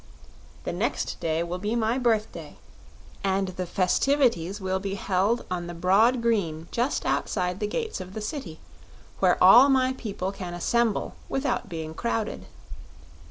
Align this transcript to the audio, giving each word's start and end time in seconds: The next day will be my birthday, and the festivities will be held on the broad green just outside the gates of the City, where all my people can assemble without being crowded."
The 0.63 0.73
next 0.73 1.19
day 1.19 1.43
will 1.43 1.59
be 1.59 1.75
my 1.75 1.99
birthday, 1.99 2.57
and 3.23 3.49
the 3.49 3.67
festivities 3.67 4.59
will 4.59 4.79
be 4.79 4.95
held 4.95 5.45
on 5.51 5.67
the 5.67 5.75
broad 5.75 6.23
green 6.23 6.67
just 6.71 7.05
outside 7.05 7.59
the 7.59 7.67
gates 7.67 8.01
of 8.01 8.15
the 8.15 8.19
City, 8.21 8.59
where 9.19 9.37
all 9.43 9.69
my 9.69 9.93
people 9.93 10.31
can 10.31 10.55
assemble 10.55 11.13
without 11.29 11.69
being 11.69 11.93
crowded." 11.93 12.47